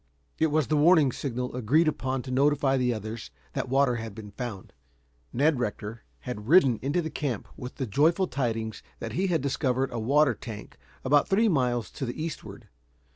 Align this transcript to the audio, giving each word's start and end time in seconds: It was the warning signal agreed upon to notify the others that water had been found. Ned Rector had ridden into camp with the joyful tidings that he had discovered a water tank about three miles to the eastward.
It 0.39 0.47
was 0.47 0.65
the 0.65 0.77
warning 0.77 1.11
signal 1.11 1.55
agreed 1.55 1.87
upon 1.87 2.23
to 2.23 2.31
notify 2.31 2.75
the 2.75 2.91
others 2.91 3.29
that 3.53 3.69
water 3.69 3.97
had 3.97 4.15
been 4.15 4.31
found. 4.31 4.73
Ned 5.31 5.59
Rector 5.59 6.05
had 6.21 6.47
ridden 6.47 6.79
into 6.81 7.07
camp 7.11 7.47
with 7.55 7.75
the 7.75 7.85
joyful 7.85 8.25
tidings 8.25 8.81
that 8.97 9.13
he 9.13 9.27
had 9.27 9.41
discovered 9.41 9.91
a 9.91 9.99
water 9.99 10.33
tank 10.33 10.79
about 11.05 11.27
three 11.29 11.49
miles 11.49 11.91
to 11.91 12.07
the 12.07 12.19
eastward. 12.19 12.67